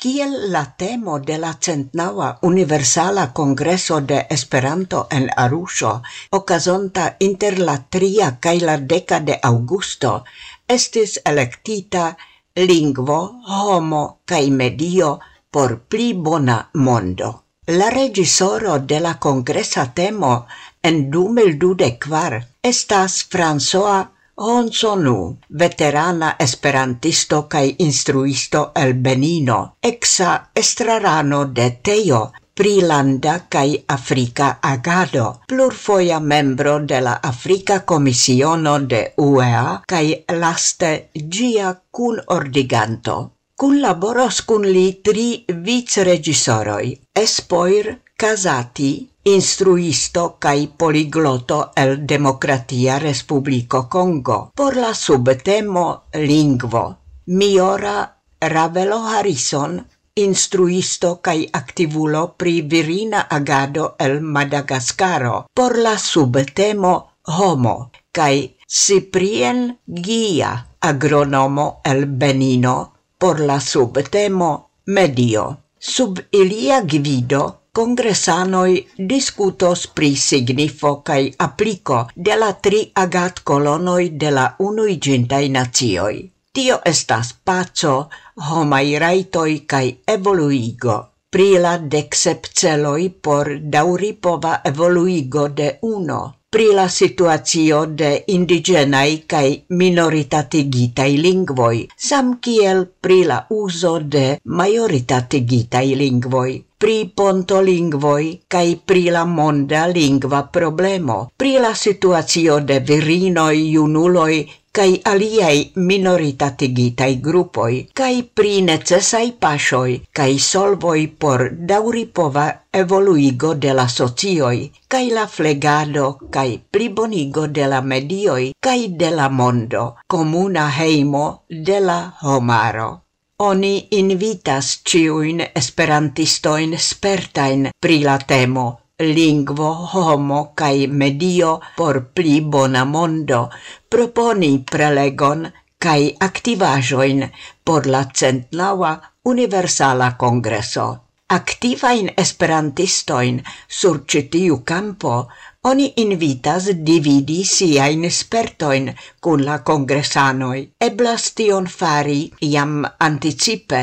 Kiel 0.00 0.32
la 0.54 0.64
temo 0.78 1.18
de 1.18 1.36
la 1.36 1.52
centnaua 1.60 2.32
Universala 2.40 3.28
Kongreso 3.34 4.00
de 4.00 4.24
Esperanto 4.30 5.06
en 5.10 5.28
Arusho, 5.36 5.94
okazonta 6.30 7.16
inter 7.20 7.58
la 7.60 7.78
tria 7.90 8.38
kaj 8.40 8.58
la 8.64 8.78
deca 8.78 9.20
de 9.20 9.40
Augusto, 9.42 10.22
estis 10.66 11.18
elektita 11.24 12.14
lingvo, 12.56 13.24
homo 13.44 14.06
kaj 14.24 14.46
medio 14.50 15.18
por 15.50 15.80
pli 15.88 16.12
bona 16.14 16.58
mondo. 16.74 17.30
La 17.66 17.90
regisoro 17.90 18.78
de 18.78 19.00
la 19.00 19.18
congresa 19.18 19.92
temo 19.94 20.46
en 20.82 21.10
2024 21.10 22.42
estas 22.62 23.26
François 23.32 24.06
Honsonu, 24.40 25.36
veterana 25.50 26.36
esperantisto 26.38 27.42
kaj 27.54 27.64
instruisto 27.84 28.60
el 28.82 28.94
Benino, 28.94 29.56
exa 29.82 30.50
estrarano 30.54 31.44
de 31.58 31.70
Teo, 31.82 32.20
prilanda 32.54 33.34
kaj 33.54 33.84
Afrika 33.96 34.58
agado, 34.62 35.26
plurfoja 35.48 36.20
membro 36.20 36.78
de 36.80 37.00
la 37.00 37.18
Afrika 37.22 37.80
Komisiono 37.80 38.78
de 38.92 39.02
UEA 39.16 39.64
kaj 39.94 40.04
laste 40.44 40.92
ĝia 41.36 41.74
kun 41.90 42.22
ordiganto. 42.38 43.18
Kunlaboros 43.58 44.36
cun 44.46 44.62
li 44.70 45.00
tri 45.02 45.44
vicregisoroi, 45.66 46.92
Espoir 47.12 47.86
Casati, 48.14 48.90
instruisto 49.34 50.36
kai 50.38 50.68
poligloto 50.82 51.72
el 51.74 52.06
Demokratia 52.06 52.98
Respublico 53.02 53.88
Congo, 53.88 54.52
por 54.54 54.76
la 54.76 54.92
subtemo 54.94 56.04
lingvo. 56.14 56.84
Miora 57.26 57.96
Ravelo 58.40 58.98
Harrison, 59.04 59.74
instruisto 60.14 61.16
kai 61.20 61.48
activulo 61.50 62.34
pri 62.36 62.62
virina 62.62 63.26
agado 63.28 63.96
el 63.98 64.20
Madagascaro, 64.20 65.46
por 65.52 65.78
la 65.78 65.96
subtemo 65.98 66.94
homo 67.24 67.90
kai 68.12 68.54
Ciprien 68.66 69.78
Gia, 69.84 70.52
agronomo 70.78 71.80
el 71.84 72.06
Benino, 72.06 72.97
por 73.18 73.40
la 73.40 73.60
subtemo 73.60 74.50
medio. 74.86 75.56
Sub 75.78 76.18
ilia 76.32 76.80
gvido 76.82 77.42
congressanoi 77.78 78.72
discutos 79.12 79.86
pri 79.86 80.16
signifo 80.16 80.94
cae 81.06 81.28
apliko 81.46 81.98
de 82.16 82.38
la 82.42 82.52
tri 82.52 82.80
agat 82.94 83.42
colonoi 83.50 84.08
de 84.22 84.30
la 84.30 84.46
unuigintai 84.58 85.48
nazioi. 85.48 86.16
Tio 86.52 86.80
estas 86.84 87.34
paco, 87.44 88.08
homai 88.48 88.98
raitoi 88.98 89.60
cae 89.66 89.94
evoluigo 90.16 90.98
pri 91.30 91.48
la 91.60 91.76
deksep 91.78 92.46
celoi 92.58 93.10
por 93.10 93.52
dauripova 93.74 94.60
evoluigo 94.64 95.48
de 95.48 95.68
uno 95.82 96.20
pri 96.50 96.66
la 96.72 96.86
situazio 96.88 97.78
de 98.00 98.10
indigenai 98.34 99.16
cae 99.32 99.50
minoritategitai 99.80 101.18
lingvoi, 101.24 101.80
sam 102.08 102.30
kiel 102.46 102.86
pri 103.04 103.18
la 103.30 103.36
uso 103.56 103.98
de 104.14 104.22
majoritategitai 104.60 105.90
lingvoi, 106.02 106.54
pri 106.78 106.96
pontolingvoi 107.20 108.30
kai 108.48 108.80
pri 108.90 109.02
la 109.16 109.26
monda 109.26 109.84
lingva 109.92 110.40
problemo, 110.56 111.18
pri 111.36 111.52
la 111.60 111.74
situazio 111.74 112.60
de 112.70 112.80
virinoi, 112.80 113.68
junuloi 113.74 114.40
kai 114.78 115.00
aliei 115.10 115.72
minoritatigitai 115.74 117.14
grupoi, 117.20 117.88
kai 118.00 118.22
pri 118.22 118.60
necessai 118.62 119.32
pasoi, 119.32 119.96
kai 120.14 120.38
solvoi 120.38 121.08
por 121.08 121.42
dauripova 121.70 122.44
evoluigo 122.70 123.54
de 123.54 123.72
la 123.74 123.88
socioi, 123.88 124.70
kai 124.86 125.10
la 125.10 125.26
flegado, 125.26 126.06
kai 126.30 126.62
plibonigo 126.70 127.48
de 127.48 127.66
la 127.66 127.80
medioi, 127.80 128.52
kai 128.60 128.94
de 129.00 129.10
la 129.10 129.28
mondo, 129.28 129.84
comuna 130.06 130.70
heimo 130.78 131.26
de 131.48 131.80
la 131.80 132.00
homaro. 132.22 132.90
Oni 133.38 133.88
invitas 133.90 134.80
ciuin 134.86 135.42
esperantistoin 135.54 136.78
spertain 136.78 137.70
pri 137.80 138.04
la 138.04 138.18
temo, 138.18 138.68
lingvo, 138.98 139.70
homo 139.92 140.40
kaj 140.54 140.86
medio 140.86 141.60
por 141.76 142.00
pli 142.14 142.40
bona 142.40 142.84
mondo, 142.84 143.48
proponi 143.88 144.52
prelegon 144.70 145.46
kaj 145.78 146.00
aktivaĵojn 146.28 147.28
por 147.64 147.86
la 147.86 148.04
centlaŭa 148.20 148.94
Universala 149.24 150.14
Kongreso. 150.18 150.88
Aktivajn 151.28 152.08
esperantistoin 152.16 153.42
sur 153.68 154.04
citiu 154.08 154.62
campo 154.64 155.12
kampo 155.12 155.28
oni 155.70 155.92
invitas 155.96 156.68
dividi 156.88 157.42
siajn 157.44 158.06
spertoin 158.10 158.92
kun 159.20 159.44
la 159.44 159.58
kongresanoj. 159.70 160.58
Eblas 160.88 161.32
tion 161.34 161.66
fari 161.66 162.20
jam 162.40 162.84
anticipe, 163.08 163.82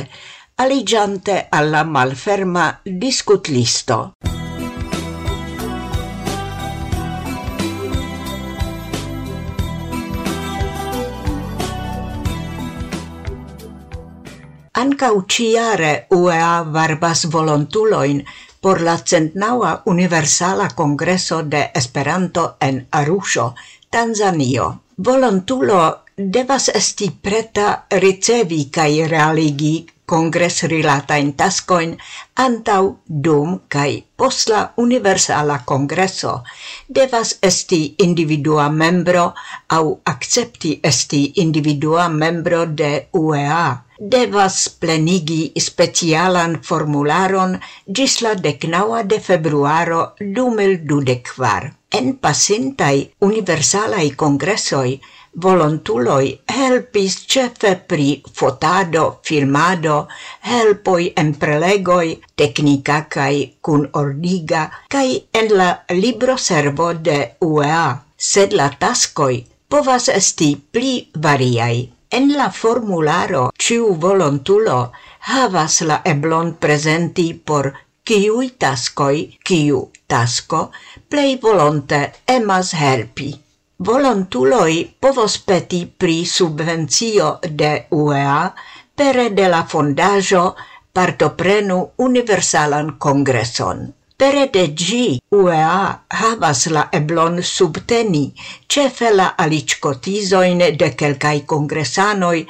aligiante 0.58 1.48
alla 1.52 1.84
malferma 1.84 2.66
discutlisto. 2.86 4.00
Anca 14.78 15.14
uciare 15.14 16.06
UEA 16.12 16.64
varbas 16.64 17.30
volontuloin 17.32 18.26
por 18.60 18.82
la 18.82 18.98
centnaua 18.98 19.84
universala 19.86 20.68
congreso 20.68 21.44
de 21.44 21.72
Esperanto 21.74 22.58
en 22.60 22.86
Arusho, 22.92 23.56
Tanzanio. 23.90 24.85
Volontulo 24.98 26.04
devas 26.16 26.70
esti 26.70 27.12
preta 27.12 27.86
ricevi 27.90 28.70
cae 28.72 29.08
realigi 29.12 29.86
congres 30.06 30.64
rilata 30.72 31.18
in 31.20 31.34
tascoin 31.36 31.98
antau 32.40 33.02
dum 33.04 33.60
kai 33.68 34.06
posla 34.16 34.72
universala 34.78 35.58
congreso, 35.66 36.44
devas 36.88 37.36
esti 37.42 37.96
individua 38.08 38.70
membro 38.70 39.34
au 39.68 40.00
accepti 40.04 40.80
esti 40.82 41.42
individua 41.44 42.08
membro 42.08 42.66
de 42.66 43.10
UEA 43.12 43.84
devas 44.00 44.70
plenigi 44.80 45.52
specialan 45.60 46.62
formularon 46.64 47.60
gis 47.86 48.22
la 48.22 48.34
decnaua 48.36 49.04
de 49.04 49.20
februaro 49.20 50.16
2024 50.20 51.85
en 51.98 52.08
pasintai 52.24 52.98
universalai 53.28 54.08
congressoi 54.22 55.00
volontuloi 55.44 56.28
helpis 56.56 57.16
cefe 57.28 57.72
pri 57.88 58.08
fotado, 58.40 59.20
filmado, 59.24 60.08
helpoi 60.50 61.14
en 61.22 61.34
prelegoi, 61.42 62.20
tecnica 62.36 63.02
cae 63.16 63.42
cun 63.62 63.88
ordiga, 64.02 64.64
cae 64.90 65.18
en 65.34 65.52
la 65.58 65.70
libro 65.90 66.38
servo 66.38 66.94
de 66.94 67.20
UEA, 67.42 67.88
sed 68.18 68.54
la 68.54 68.70
tascoi 68.80 69.44
povas 69.70 70.10
esti 70.10 70.56
pli 70.72 70.94
variai. 71.28 71.90
En 72.12 72.32
la 72.38 72.50
formularo 72.50 73.50
ciu 73.60 73.96
volontulo 74.00 74.80
havas 75.32 75.82
la 75.82 76.02
eblon 76.06 76.56
presenti 76.64 77.34
por 77.34 77.74
kiui 78.06 78.52
tascoi 78.62 79.20
kiu 79.44 79.82
tasko 80.08 80.62
plei 81.10 81.40
volonte 81.42 82.00
emas 82.38 82.74
helpi. 82.74 83.34
Volontuloi 83.86 84.76
povos 85.02 85.38
peti 85.48 85.82
pri 85.86 86.24
subvenzio 86.26 87.40
de 87.62 87.74
UEA 87.92 88.40
pere 88.96 89.30
de 89.30 89.48
la 89.50 89.64
fondajo 89.72 90.46
partoprenu 90.94 91.78
universalan 91.98 92.96
kongreson. 92.98 93.86
Pere 94.18 94.46
de 94.48 94.64
gi 94.80 95.20
UEA 95.38 95.80
havas 96.20 96.62
la 96.76 96.84
eblon 97.00 97.42
subteni 97.44 98.24
cefe 98.72 99.10
la 99.12 99.28
aliccotisoin 99.46 100.64
de 100.80 100.90
quelcai 101.00 101.42
congressanoi 101.54 102.46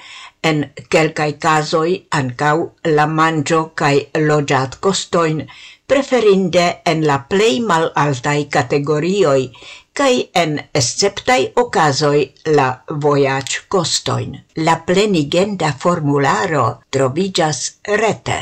en 0.49 0.57
quelcai 0.91 1.31
casoi 1.45 1.93
ancau 2.19 2.59
la 2.97 3.07
mangio 3.17 3.61
cae 3.79 3.99
lojat 4.27 4.77
costoin 4.79 5.41
preferinde 5.85 6.81
en 6.85 7.05
la 7.05 7.17
plei 7.29 7.59
mal 7.61 7.91
altai 7.95 8.47
categorioi, 8.49 9.49
cae 9.95 10.29
en 10.33 10.57
esceptai 10.73 11.51
ocasoi 11.61 12.23
la 12.57 12.69
vojaĝ 12.89 13.59
costoin. 13.71 14.35
La 14.67 14.79
plenigenda 14.87 15.71
formularo 15.79 16.65
trovigas 16.89 17.79
rete. 18.01 18.39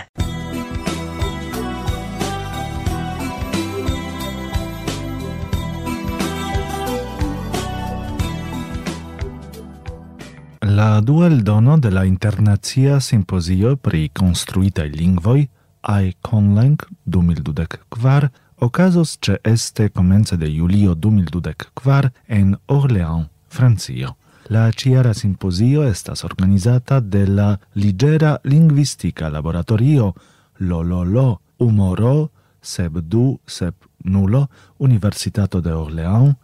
La 10.73 11.01
duel 11.01 11.43
dono 11.43 11.77
de 11.77 11.91
la 11.91 12.03
Internazia 12.03 12.99
Simposio 12.99 13.75
pri 13.75 14.10
Construitae 14.10 14.89
Lingvoi 14.89 15.43
iConLenc 15.83 16.83
2024 17.05 18.31
ocasos 18.55 19.17
ce 19.19 19.39
este 19.43 19.89
comence 19.89 20.37
de 20.37 20.49
julio 20.49 20.95
2024 20.95 22.11
en 22.27 22.59
Orléans, 22.65 23.27
Francio. 23.47 24.17
La 24.47 24.71
ciara 24.71 25.13
simposio 25.13 25.83
estas 25.83 26.23
organizata 26.23 27.01
de 27.01 27.27
la 27.27 27.59
Ligera 27.73 28.39
Linguistica 28.43 29.29
Laboratorio 29.29 30.15
LOLOLO 30.57 31.41
Umoro 31.57 32.31
Seb 32.61 32.99
du 32.99 33.39
Seb 33.45 33.73
nulo 34.03 34.49
Universitato 34.77 35.61
de 35.61 35.71
Orléans, 35.71 36.35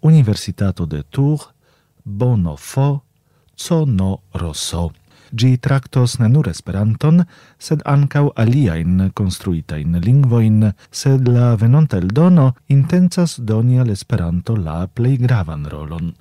Universitato 0.00 0.86
de 0.86 1.02
Tours, 1.02 1.50
Bonofo, 2.04 3.04
Zono 3.56 4.22
Rosso. 4.32 4.92
Gi 5.32 5.58
traktos 5.58 6.18
ne 6.18 6.28
nur 6.28 6.48
Esperanton, 6.48 7.24
sed 7.58 7.82
ankaŭ 7.84 8.30
aliaen 8.36 9.10
construitain 9.14 9.98
lingvoin, 10.04 10.72
sed 10.90 11.28
la 11.28 11.54
venonta 11.56 11.98
eldono 11.98 12.52
intencas 12.68 13.38
doni 13.40 13.80
al 13.80 13.90
Esperanto 13.90 14.56
la 14.56 14.86
plej 14.86 15.16
gravan 15.26 15.66
rolon. 15.66 16.12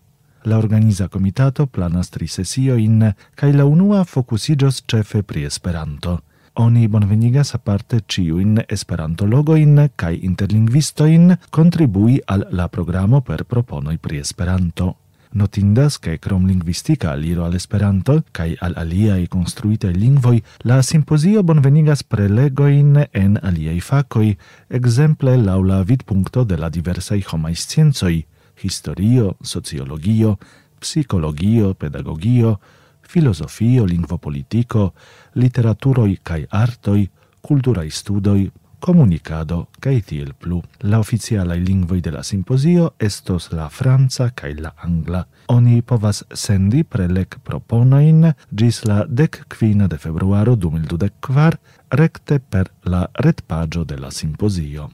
La 0.46 0.58
organiza 0.58 1.08
comitato 1.10 1.65
planas 1.65 2.10
tri 2.10 2.28
sesioin, 2.28 3.02
cae 3.36 3.54
la 3.54 3.65
unua 3.65 4.04
fokusiĝos 4.06 4.84
ĉefe 4.88 5.24
pri 5.24 5.46
Esperanto 5.50 6.20
oni 6.56 6.88
bonvenigas 6.88 7.54
aparte 7.56 8.00
ciuin 8.08 8.62
esperantologoin 8.70 9.89
cae 9.96 10.15
interlingvistoin 10.15 11.36
contribui 11.50 12.20
al 12.26 12.48
la 12.52 12.68
programo 12.68 13.22
per 13.22 13.44
proponoi 13.44 13.98
pri 13.98 14.18
esperanto. 14.18 15.05
Notindas 15.36 16.00
che 16.00 16.17
krom 16.17 16.45
lingvistika 16.45 17.12
aliro 17.12 17.43
al 17.43 17.56
Esperanto 17.56 18.24
kai 18.32 18.56
al 18.58 18.71
aliai 18.78 19.28
construite 19.28 19.91
lingvoi, 19.91 20.41
la 20.63 20.82
simposio 20.82 21.43
bonvenigas 21.43 22.06
prelegoin 22.08 22.95
en 23.12 23.36
aliai 23.41 23.82
facoi, 23.82 24.38
ekzemple 24.69 25.36
laula 25.36 25.82
vidpunkto 25.84 26.45
de 26.45 26.56
la 26.56 26.69
diversai 26.69 27.19
homaj 27.28 27.54
sciencoi, 27.65 28.24
historio, 28.63 29.36
sociologio, 29.41 30.38
psikologio, 30.80 31.74
pedagogio, 31.74 32.56
filosofio, 33.02 33.84
lingvopolitico, 33.84 34.93
literaturoi 35.36 36.15
kaj 36.24 36.45
artoi, 36.50 37.10
culturai 37.41 37.89
studoi, 37.91 38.48
comunicado 38.86 39.67
cae 39.82 40.02
tiel 40.06 40.36
plu. 40.38 40.62
La 40.86 41.00
oficialaj 41.02 41.58
lingvoi 41.58 42.04
de 42.06 42.12
la 42.13 42.21
simposio 42.24 42.91
estos 43.00 43.50
la 43.52 43.65
franca 43.69 44.30
cae 44.30 44.54
la 44.62 44.76
angla. 44.86 45.24
Oni 45.50 45.82
povas 45.82 46.21
sendi 46.34 46.84
prelec 46.84 47.39
proponoin 47.43 48.34
gis 48.52 48.84
la 48.86 49.02
dec 49.10 49.41
quina 49.58 49.89
de 49.89 49.98
februaro 49.98 50.56
2024 50.56 51.58
recte 51.98 52.39
per 52.39 52.69
la 52.86 53.08
retpagio 53.26 53.86
de 53.86 53.98
la 53.98 54.12
simpozio. 54.12 54.89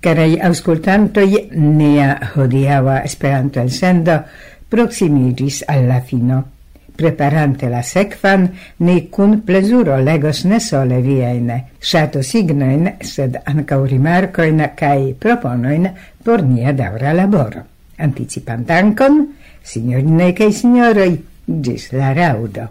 Carai 0.00 0.38
auscultantoi, 0.40 1.50
nea 1.52 2.14
hodiaua 2.34 3.02
Esperanto 3.04 3.60
elsendo 3.60 4.22
proximigis 4.68 5.62
alla 5.66 6.00
fino. 6.00 6.44
Preparante 6.96 7.68
la 7.68 7.82
sekvan, 7.82 8.46
ni 8.78 9.08
kun 9.12 9.42
plezuro 9.44 9.98
legos 10.00 10.44
ne 10.44 10.60
sole 10.60 11.02
viajn 11.04 11.52
ŝato 11.80 12.24
signojn, 12.24 12.88
sed 13.00 13.36
ankaŭ 13.44 13.82
rimarkojn 13.92 14.64
kaj 14.76 15.12
proponojn 15.20 15.88
por 16.24 16.44
nia 16.48 16.72
daŭra 16.72 17.12
laboro. 17.16 17.64
Anticipantankon, 18.00 19.22
signorinoj 19.64 20.32
kaj 20.40 20.52
sinjoroj, 20.62 21.12
ĝis 21.44 21.90
la 21.92 22.14
raŭdo. 22.16 22.68